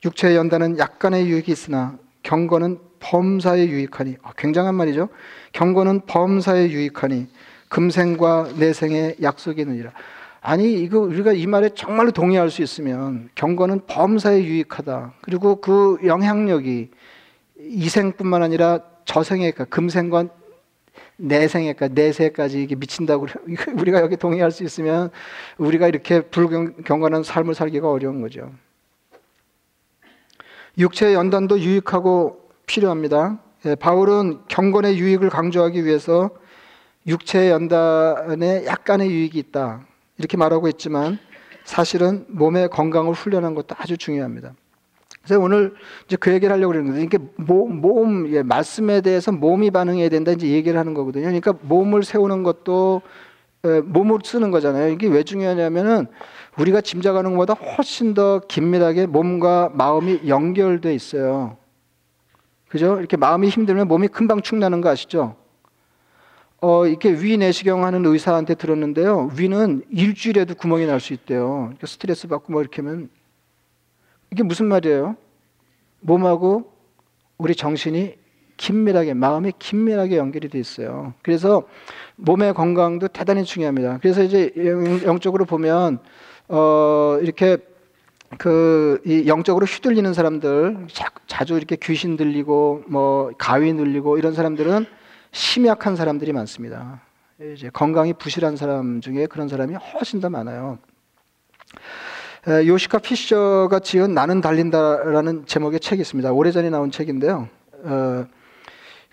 [0.05, 5.09] 육체의 연단은 약간의 유익이 있으나 경건은 범사에 유익하니 아, 굉장한 말이죠.
[5.53, 7.27] 경건은 범사에 유익하니
[7.71, 9.93] 금생과 내생의 약속이 있느니라.
[10.43, 15.15] 아니 이거 우리가 이 말에 정말로 동의할 수 있으면 경건은 범사에 유익하다.
[15.23, 16.91] 그리고 그 영향력이
[17.61, 20.27] 이생뿐만 아니라 저생에 금생과
[21.17, 23.27] 내생에까지 내세까지 이게 미친다고
[23.75, 25.11] 우리가 여기 동의할 수 있으면
[25.57, 28.53] 우리가 이렇게 불경건한 삶을 살기가 어려운 거죠.
[30.79, 33.39] 육체의 연단도 유익하고 필요합니다.
[33.67, 36.31] 예, 바울은 경건의 유익을 강조하기 위해서
[37.07, 39.81] 육체의 연단에 약간의 유익이 있다.
[40.19, 41.19] 이렇게 말하고 있지만
[41.65, 44.55] 사실은 몸의 건강을 훈련한 것도 아주 중요합니다.
[45.23, 45.75] 그래서 오늘
[46.07, 50.47] 이제 그 얘기를 하려고 그러는데 이게 몸, 몸 예, 말씀에 대해서 몸이 반응해야 된다 이제
[50.49, 51.25] 얘기를 하는 거거든요.
[51.25, 53.03] 그러니까 몸을 세우는 것도
[53.67, 54.93] 예, 몸을 쓰는 거잖아요.
[54.93, 56.07] 이게 왜 중요하냐면은
[56.59, 61.57] 우리가 짐작하는 것보다 훨씬 더 긴밀하게 몸과 마음이 연결돼 있어요.
[62.69, 62.99] 그죠?
[62.99, 65.37] 이렇게 마음이 힘들면 몸이 금방 축나는 거 아시죠?
[66.61, 69.31] 어, 이렇게 위 내시경 하는 의사한테 들었는데요.
[69.39, 71.47] 위는 일주일에도 구멍이 날 수 있대요.
[71.49, 73.09] 그러니까 스트레스 받고 뭐 이렇게 하면
[74.33, 75.17] 이게 무슨 말이에요?
[76.01, 76.73] 몸하고
[77.39, 78.17] 우리 정신이
[78.57, 81.15] 긴밀하게 마음이 긴밀하게 연결이 돼 있어요.
[81.23, 81.63] 그래서
[82.17, 83.99] 몸의 건강도 대단히 중요합니다.
[84.03, 84.53] 그래서 이제
[85.05, 86.01] 영적으로 보면
[86.49, 87.59] 어 이렇게
[88.37, 90.87] 그 이 영적으로 휘둘리는 사람들
[91.27, 94.87] 자, 주 이렇게 귀신 들리고 뭐 가위 눌리고 이런 사람들은
[95.33, 97.01] 심약한 사람들이 많습니다.
[97.55, 100.79] 이제 건강이 부실한 사람 중에 그런 사람이 훨씬 더 많아요.
[102.47, 106.33] 요시카 피셔가 지은 나는 달린다라는 제목의 책이 있습니다.
[106.33, 107.49] 오래전에 나온 책인데요.
[107.85, 108.27] 어,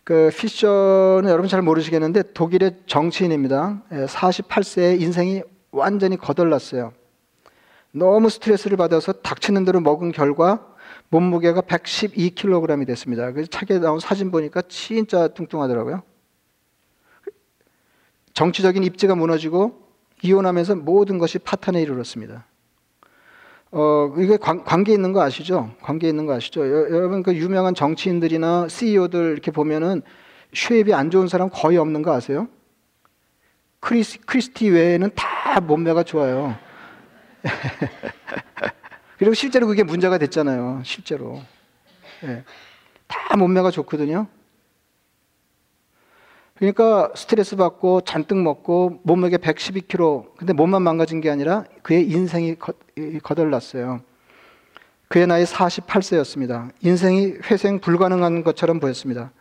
[0.03, 3.81] 그 피셔는 여러분 잘 모르시겠는데 독일의 정치인입니다.
[3.91, 6.93] 48세에 인생이 완전히 거덜났어요.
[7.95, 10.67] 너무 스트레스를 받아서 닥치는 대로 먹은 결과
[11.09, 13.31] 몸무게가 112kg이 됐습니다.
[13.31, 16.03] 그래서 책에 나온 사진 보니까 진짜 뚱뚱하더라고요.
[18.33, 19.81] 정치적인 입지가 무너지고
[20.21, 22.45] 이혼하면서 모든 것이 파탄에 이르렀습니다.
[23.71, 25.71] 어, 이게 관, 계 있는 거 아시죠?
[25.81, 26.61] 관계 있는 거 아시죠?
[26.61, 30.01] 여, 여러분 그 유명한 정치인들이나 CEO들 이렇게 보면은
[30.53, 32.49] shape이 안 좋은 사람 거의 없는 거 아세요?
[33.79, 36.64] 크리스, 크리스티 외에는 다 몸매가 좋아요.
[39.17, 40.81] 그리고 실제로 그게 문제가 됐잖아요.
[40.83, 41.41] 실제로.
[42.21, 42.43] 네.
[43.07, 44.27] 다 몸매가 좋거든요.
[46.55, 50.35] 그러니까 스트레스 받고 잔뜩 먹고 몸무게 112kg.
[50.37, 52.73] 근데 몸만 망가진 게 아니라 그의 인생이 거,
[53.23, 54.01] 거덜났어요.
[55.09, 56.71] 그의 나이 48세였습니다.
[56.81, 59.31] 인생이 회생 불가능한 것처럼 보였습니다.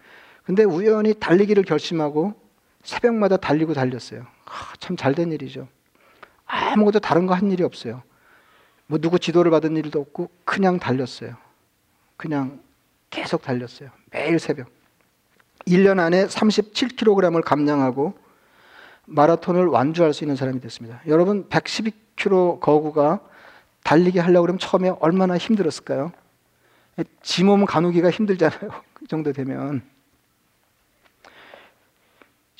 [0.44, 2.34] 근데 우연히 달리기를 결심하고
[2.82, 4.26] 새벽마다 달리고 달렸어요.
[4.44, 5.68] 아, 참잘 된 일이죠.
[6.46, 8.02] 아무것도 다른 거 한 일이 없어요.
[8.86, 11.36] 뭐 누구 지도를 받은 일도 없고 그냥 달렸어요.
[12.16, 12.60] 그냥
[13.10, 13.90] 계속 달렸어요.
[14.10, 14.68] 매일 새벽.
[15.66, 18.14] 1년 안에 37kg을 감량하고
[19.06, 21.00] 마라톤을 완주할 수 있는 사람이 됐습니다.
[21.06, 23.20] 여러분 112kg 거구가
[23.82, 26.12] 달리기 하려고 그러면 처음에 얼마나 힘들었을까요?
[27.22, 28.70] 지몸 가누기가 힘들잖아요.
[28.94, 29.82] 그 정도 되면.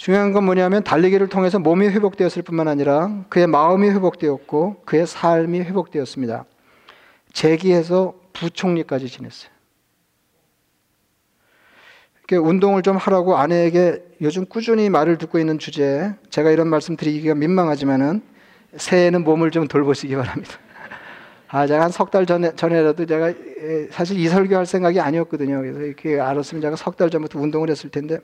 [0.05, 6.45] 중요한 건 뭐냐면 달리기를 통해서 몸이 회복되었을 뿐만 아니라 그의 마음이 회복되었고 그의 삶이 회복되었습니다.
[7.33, 9.51] 재기해서 부총리까지 지냈어요.
[12.33, 18.21] 운동을 좀 하라고 아내에게 요즘 꾸준히 말을 듣고 있는 주제에 제가 이런 말씀 드리기가 민망하지만은
[18.77, 20.53] 새해에는 몸을 좀 돌보시기 바랍니다.
[21.49, 23.33] 아, 제가 한 석 달 전에, 전에라도 제가
[23.91, 25.63] 사실 이 설교할 생각이 아니었거든요.
[25.63, 28.19] 그래서 이렇게 알았으면 제가 석 달 전부터 운동을 했을 텐데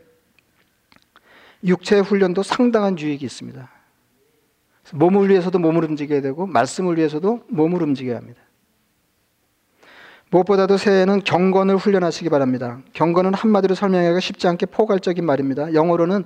[1.64, 3.68] 육체 훈련도 상당한 유익이 있습니다.
[4.92, 8.40] 몸을 위해서도 몸을 움직여야 되고 말씀을 위해서도 몸을 움직여야 합니다.
[10.30, 12.80] 무엇보다도 새해에는 경건을 훈련하시기 바랍니다.
[12.92, 15.74] 경건은 한마디로 설명하기가 쉽지 않게 포괄적인 말입니다.
[15.74, 16.24] 영어로는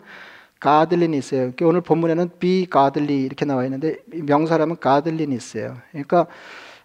[0.62, 1.52] godliness예요.
[1.62, 5.76] 오늘 본문에는 be godly 이렇게 나와 있는데 명사라면 godliness예요.
[5.90, 6.26] 그러니까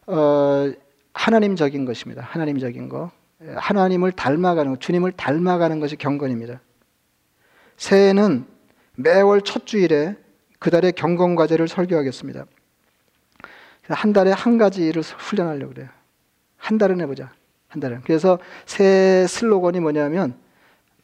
[0.07, 0.71] 어,
[1.13, 2.21] 하나님적인 것입니다.
[2.23, 3.11] 하나님적인 거.
[3.55, 6.59] 하나님을 닮아가는 것, 주님을 닮아가는 것이 경건입니다.
[7.79, 8.45] 새해에는
[8.95, 10.15] 매월 첫 주일에
[10.59, 12.45] 그 달의 경건 과제를 설교하겠습니다.
[13.87, 15.89] 한 달에 한 가지를 훈련하려고 그래요.
[16.57, 17.31] 한 달은 해보자.
[17.69, 18.01] 한 달은.
[18.01, 20.37] 그래서 새 슬로건이 뭐냐면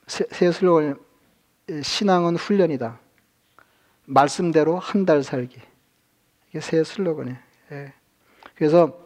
[0.06, 0.94] 새, 새 슬로건이
[1.82, 3.00] 신앙은 훈련이다.
[4.06, 5.60] 말씀대로 한 달 살기.
[6.50, 7.38] 이게 새 슬로건이에요.
[7.72, 7.94] 예.
[8.56, 9.00] 그래서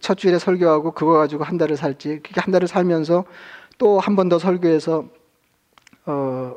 [0.00, 2.20] 첫 주일에 설교하고 그거 가지고 한 달을 살지.
[2.22, 3.24] 그게 한 달을 살면서
[3.78, 5.08] 또 한 번 더 설교해서
[6.06, 6.56] 어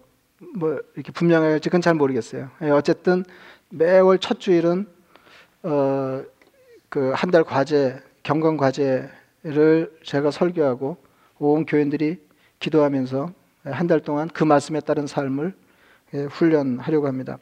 [0.56, 2.50] 뭐 이렇게 분명하게 할지 그건 잘 모르겠어요.
[2.62, 3.26] 예, 어쨌든
[3.72, 4.86] 매월 첫 주일은
[5.64, 6.22] 어
[6.90, 10.98] 그 한 달 과제 경건 과제를 제가 설교하고
[11.40, 12.20] 온 교인들이
[12.60, 13.32] 기도하면서
[13.66, 15.54] 한 달 동안 그 말씀에 따른 삶을
[16.14, 17.40] 예, 훈련하려고 합니다.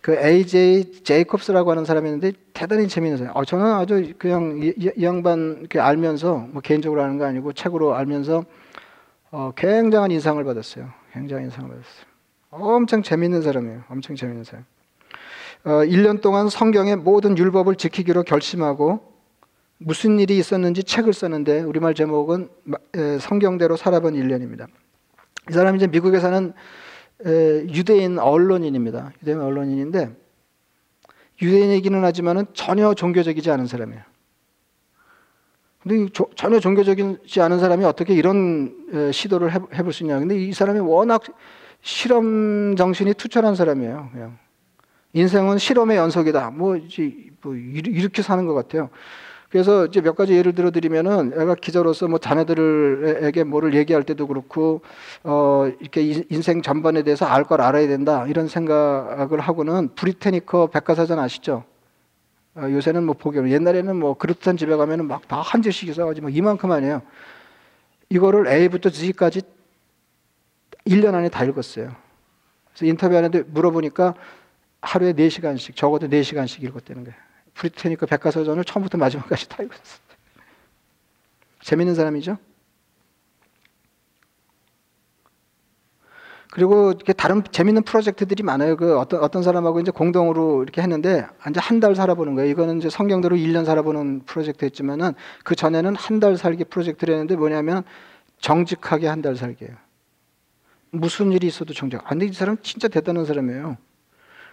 [0.00, 3.36] 그 AJ 제이콥스라고 하는 사람이 있는데 대단히 재미있는 사람.
[3.36, 8.44] 어, 저는 아주 그냥 이, 이 양반 알면서 뭐 개인적으로 아는 거 아니고 책으로 알면서
[9.32, 10.88] 어, 굉장한 인상을 받았어요.
[11.18, 12.06] 굉장한 인상을 받았어요.
[12.50, 13.84] 엄청 재미있는 사람이에요.
[13.88, 14.64] 엄청 재미있는 사람.
[15.64, 19.00] 어, 1년 동안 성경의 모든 율법을 지키기로 결심하고
[19.78, 22.48] 무슨 일이 있었는지 책을 썼는데 우리말 제목은
[23.20, 24.66] 성경대로 살아본 1년입니다.
[25.50, 26.52] 이 사람이 이제 미국에 사는
[27.24, 29.12] 유대인 언론인입니다.
[29.22, 30.10] 유대인 언론인인데
[31.40, 34.02] 유대인이기는 하지만은 전혀 종교적이지 않은 사람이에요.
[35.88, 40.18] 근데 전혀 종교적이지 않은 사람이 어떻게 이런 시도를 해볼 수 있냐.
[40.18, 41.22] 근데 이 사람이 워낙
[41.80, 44.10] 실험 정신이 투철한 사람이에요.
[44.12, 44.38] 그냥.
[45.14, 46.50] 인생은 실험의 연속이다.
[46.50, 46.76] 뭐,
[47.40, 48.90] 뭐 이렇게 사는 것 같아요.
[49.48, 54.82] 그래서 이제 몇 가지 예를 들어 드리면은 애가 기자로서 뭐 자녀들에게 뭐를 얘기할 때도 그렇고
[55.24, 61.64] 어 이렇게 인생 전반에 대해서 알 걸 알아야 된다 이런 생각을 하고는 브리테니커 백과사전 아시죠?
[62.58, 67.02] 어, 요새는 뭐 보기 옛날에는 뭐 그렇듯한 집에 가면은 막 다한 줄씩 써가지고 이만큼 아니에요.
[68.10, 69.42] 이거를 A부터 Z까지
[70.86, 71.94] 1년 안에 다 읽었어요.
[72.72, 74.14] 그래서 인터뷰하는데 물어보니까
[74.80, 77.16] 하루에 4시간씩 적어도 4시간씩 읽었다는 거예요.
[77.54, 80.00] 브리테니크 백과사전을 처음부터 마지막까지 다 읽었어요.
[81.62, 82.38] 재밌는 사람이죠?
[86.58, 88.76] 그리고 이렇게 다른 재밌는 프로젝트들이 많아요.
[88.76, 92.50] 그 어떤 어떤 사람하고 이제 공동으로 이렇게 했는데 이제 한 달 살아보는 거예요.
[92.50, 95.12] 이거는 이제 성경대로 1년 살아보는 프로젝트였지만은
[95.44, 97.84] 그 전에는 한 달 살기 프로젝트를 했는데 뭐냐면
[98.40, 99.72] 정직하게 한 달 살기예요.
[100.90, 102.00] 무슨 일이 있어도 정직.
[102.00, 103.76] 아, 근데 이 사람 진짜 대단한 사람이에요.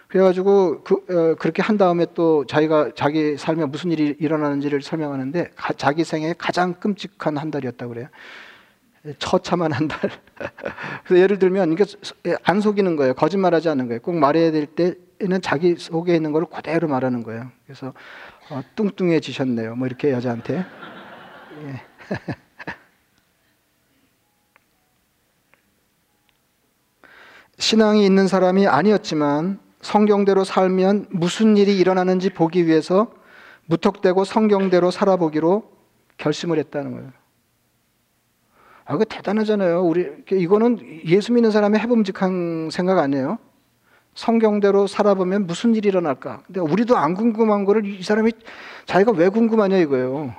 [0.06, 5.72] 그래가지고 그, 어, 그렇게 한 다음에 또 자기가 자기 삶에 무슨 일이 일어나는지를 설명하는데 가,
[5.72, 8.06] 자기 생애 가장 끔찍한 한 달이었다고 그래요.
[9.18, 10.10] 처참한 한 달.
[11.04, 11.84] 그래서 예를 들면 이게
[12.42, 13.14] 안 속이는 거예요.
[13.14, 14.00] 거짓말하지 않는 거예요.
[14.00, 17.50] 꼭 말해야 될 때는 자기 속에 있는 걸 그대로 말하는 거예요.
[17.66, 17.94] 그래서
[18.50, 19.76] 어, 뚱뚱해지셨네요.
[19.76, 20.64] 뭐 이렇게 여자한테.
[21.62, 21.82] 예.
[27.58, 33.12] 신앙이 있는 사람이 아니었지만 성경대로 살면 무슨 일이 일어나는지 보기 위해서
[33.66, 35.70] 무턱대고 성경대로 살아보기로
[36.18, 37.12] 결심을 했다는 거예요.
[38.86, 39.82] 아, 이거 대단하잖아요.
[39.82, 43.38] 우리, 이거는 예수 믿는 사람의 해봄직한 생각 아니에요?
[44.14, 46.44] 성경대로 살아보면 무슨 일이 일어날까?
[46.46, 48.32] 근데 우리도 안 궁금한 거를 이 사람이
[48.86, 50.32] 자기가 왜 궁금하냐 이거예요.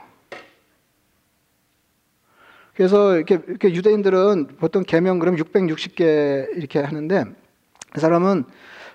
[2.73, 7.25] 그래서 이렇게, 이렇게 유대인들은 보통 개명 그럼 660개 이렇게 하는데
[7.91, 8.45] 그 사람은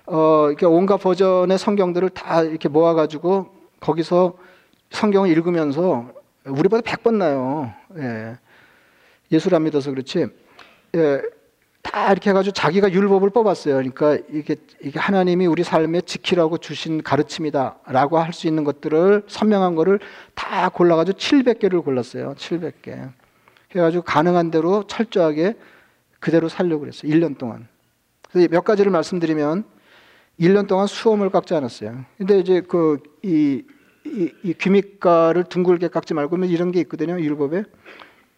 [0.07, 4.33] 어, 이렇게 온갖 버전의 성경들을 다 이렇게 모아가지고 거기서
[4.89, 6.09] 성경을 읽으면서
[6.45, 7.71] 우리보다 100번 나요.
[7.97, 8.37] 예.
[9.31, 10.27] 예수를 안 믿어서 그렇지.
[10.95, 11.21] 예.
[11.81, 13.75] 다 이렇게 해가지고 자기가 율법을 뽑았어요.
[13.75, 19.99] 그러니까 이게, 이게 하나님이 우리 삶에 지키라고 주신 가르침이다라고 할 수 있는 것들을 선명한 거를
[20.33, 22.35] 다 골라가지고 700개를 골랐어요.
[22.35, 23.11] 700개.
[23.69, 25.55] 그래가지고 가능한 대로 철저하게
[26.19, 27.11] 그대로 살려고 그랬어요.
[27.11, 27.67] 1년 동안.
[28.31, 29.65] 그래서 몇 가지를 말씀드리면
[30.39, 32.05] 1년 동안 수험을 깎지 않았어요.
[32.17, 33.63] 근데 이제 그 이
[34.05, 37.19] 이, 이 귀밑가를 둥글게 깎지 말고 뭐 이런 게 있거든요.
[37.19, 37.63] 율법에.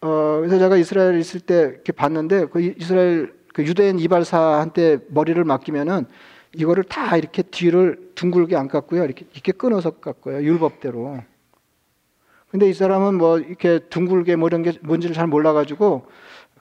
[0.00, 6.06] 어, 그래서 제가 이스라엘 있을 때 이렇게 봤는데 그 이스라엘 그 유대인 이발사한테 머리를 맡기면은
[6.54, 9.04] 이거를 다 이렇게 뒤를 둥글게 안 깎고요.
[9.04, 10.42] 이렇게 이렇게 끊어서 깎고요.
[10.42, 11.22] 율법대로.
[12.50, 16.06] 근데 이 사람은 뭐 이렇게 둥글게 뭐 이런 게 뭔지를 잘 몰라가지고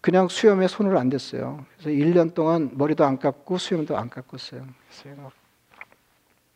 [0.02, 1.66] 그냥 수염에 손을 안 댔어요.
[1.78, 4.66] 그래서 1년 동안 머리도 안 깎고 수염도 안 깎았어요.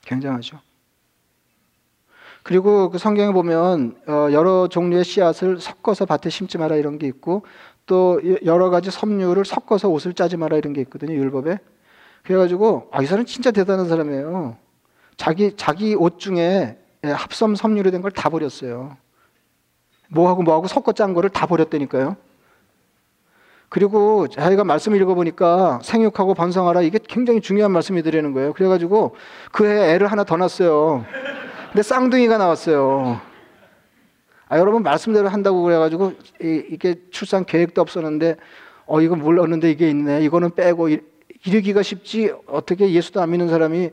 [0.01, 0.59] 굉장하죠.
[2.43, 7.43] 그리고 그 성경에 보면 어, 여러 종류의 씨앗을 섞어서 밭에 심지 마라 이런 게 있고
[7.85, 11.57] 또 여러 가지 섬유를 섞어서 옷을 짜지 마라 이런 게 있거든요 율법에.
[12.23, 14.57] 그래가지고 아, 이 사람 진짜 대단한 사람이에요.
[15.17, 18.97] 자기 자기 옷 중에 예, 합섬 섬유로 된 걸 다 버렸어요.
[20.09, 22.15] 뭐하고 뭐하고 섞어 짠 거를 다 버렸다니까요.
[23.69, 28.53] 그리고 자기가 말씀을 읽어보니까 생육하고 번성하라 이게 굉장히 중요한 말씀이 드리는 거예요.
[28.53, 29.15] 그래가지고
[29.51, 31.05] 그해 애를 하나 더 낳았어요.
[31.71, 33.21] 근데 쌍둥이가 나왔어요.
[34.47, 38.37] 아, 여러분 말씀대로 한다고 그래가지고 이, 게 출산 계획도 없었는데
[38.87, 40.23] 어 이거 몰랐는데 이게 있네.
[40.23, 40.89] 이거는 빼고
[41.45, 43.91] 이르기가 쉽지 어떻게 예수도 안 믿는 사람이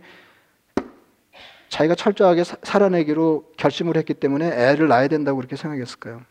[1.68, 6.22] 자기가 철저하게 사, 살아내기로 결심을 했기 때문에 애를 낳아야 된다고 그렇게 생각했을까요?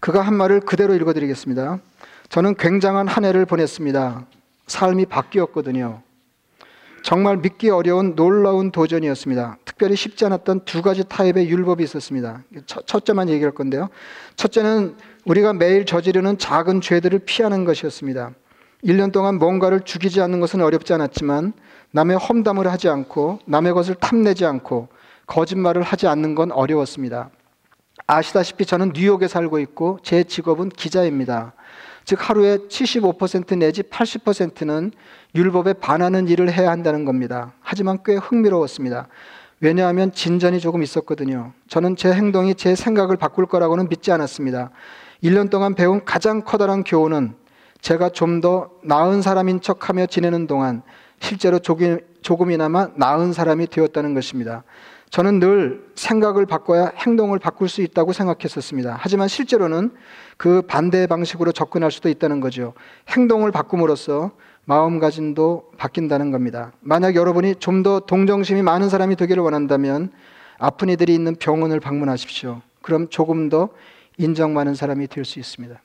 [0.00, 1.80] 그가 한 말을 그대로 읽어드리겠습니다.
[2.28, 4.26] 저는 굉장한 한 해를 보냈습니다.
[4.68, 6.02] 삶이 바뀌었거든요.
[7.02, 9.58] 정말 믿기 어려운 놀라운 도전이었습니다.
[9.80, 12.42] 특별히 쉽지 않았던 두 가지 타입의 율법이 있었습니다.
[12.66, 13.88] 첫, 째만 얘기할 건데요.
[14.36, 18.32] 첫째는 우리가 매일 저지르는 작은 죄들을 피하는 것이었습니다.
[18.84, 21.54] 1년 동안 뭔가를 죽이지 않는 것은 어렵지 않았지만
[21.92, 24.88] 남의 험담을 하지 않고 남의 것을 탐내지 않고
[25.26, 27.30] 거짓말을 하지 않는 건 어려웠습니다.
[28.06, 31.54] 아시다시피 저는 뉴욕에 살고 있고 제 직업은 기자입니다.
[32.04, 34.92] 즉 하루에 75% 내지 80%는
[35.34, 37.54] 율법에 반하는 일을 해야 한다는 겁니다.
[37.60, 39.08] 하지만 꽤 흥미로웠습니다.
[39.60, 41.52] 왜냐하면 진전이 조금 있었거든요.
[41.68, 44.70] 저는 제 행동이 제 생각을 바꿀 거라고는 믿지 않았습니다.
[45.22, 47.34] 1년 동안 배운 가장 커다란 교훈은
[47.80, 50.82] 제가 좀 더 나은 사람인 척 하며 지내는 동안
[51.20, 54.64] 실제로 조금 이나마 나은 사람이 되었다는 것입니다.
[55.10, 58.96] 저는 늘 생각을 바꿔야 행동을 바꿀 수 있다고 생각했었습니다.
[58.98, 59.92] 하지만 실제로는
[60.36, 62.72] 그 반대 방식으로 접근할 수도 있다는 거죠.
[63.08, 64.30] 행동을 바꿈으로써
[64.66, 66.72] 마음가짐도 바뀐다는 겁니다.
[66.80, 70.12] 만약 여러분이 좀 더 동정심이 많은 사람이 되기를 원한다면
[70.58, 72.60] 아픈 이들이 있는 병원을 방문하십시오.
[72.82, 73.70] 그럼 조금 더
[74.18, 75.80] 인정 많은 사람이 될 수 있습니다.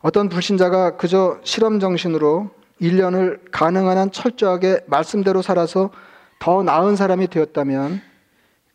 [0.00, 2.50] 어떤 불신자가 그저 실험 정신으로
[2.80, 5.90] 1년을 가능한 한 철저하게 말씀대로 살아서
[6.38, 8.00] 더 나은 사람이 되었다면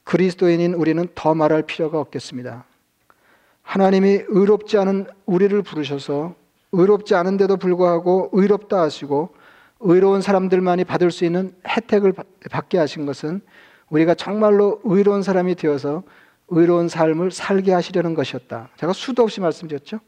[0.03, 2.65] 그리스도인인 우리는 더 말할 필요가 없겠습니다.
[3.61, 6.35] 하나님이 의롭지 않은 우리를 부르셔서
[6.73, 9.33] 의롭지 않은데도 불구하고 의롭다 하시고
[9.79, 12.13] 의로운 사람들만이 받을 수 있는 혜택을
[12.49, 13.41] 받게 하신 것은
[13.89, 16.03] 우리가 정말로 의로운 사람이 되어서
[16.49, 18.69] 의로운 삶을 살게 하시려는 것이었다.
[18.77, 19.99] 제가 수도 없이 말씀드렸죠.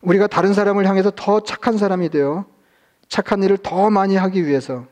[0.00, 2.44] 우리가 다른 사람을 향해서 더 착한 사람이 되어
[3.08, 4.86] 착한 일을 더 많이 하기 위해서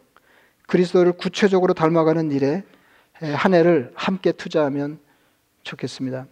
[0.68, 2.62] 그리스도를 구체적으로 닮아가는 일에
[3.14, 5.00] 한 해를 함께 투자하면
[5.64, 6.26] 좋겠습니다.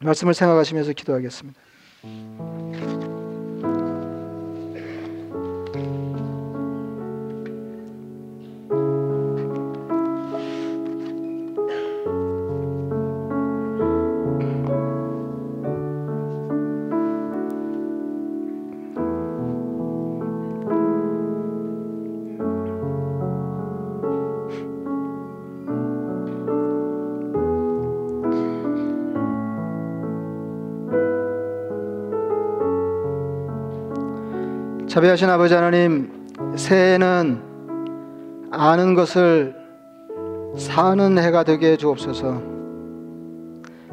[0.00, 1.67] 말씀을 생각하시면서 기도하겠습니다.
[2.02, 2.97] Música
[34.98, 37.40] 자비하신 아버지 하나님, 새해는
[38.50, 39.54] 아는 것을
[40.56, 42.42] 사는 해가 되게 해 주옵소서.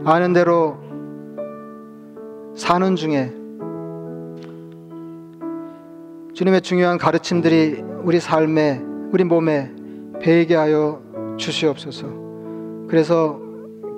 [0.03, 0.79] 아는 대로
[2.55, 3.31] 사는 중에
[6.33, 9.71] 주님의 중요한 가르침들이 우리 삶에, 우리 몸에
[10.19, 11.03] 배이게 하여
[11.37, 12.07] 주시옵소서.
[12.87, 13.39] 그래서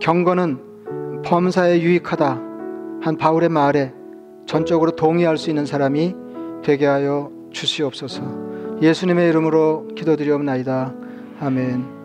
[0.01, 2.41] 경건은 범사에 유익하다
[3.01, 3.93] 한 바울의 말에
[4.45, 6.26] 전적으로 동의할 수 있는 사람이
[6.68, 8.22] 되게 하여 주시옵소서.
[8.82, 10.93] 예수님의 이름으로 기도드리옵나이다.
[11.39, 11.96] 아멘.